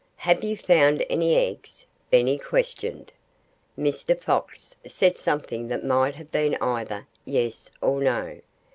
[0.15, 3.13] "Have you found any eggs?" Benny questioned.
[3.77, 4.19] Mr.
[4.19, 8.39] Fox said something that might have been either "Yes" or "No."